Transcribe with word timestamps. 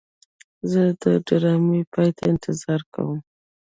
زه 0.71 0.81
د 1.01 1.03
ډرامې 1.27 1.81
پای 1.93 2.09
ته 2.17 2.23
انتظار 2.33 2.81
کوم. 2.93 3.19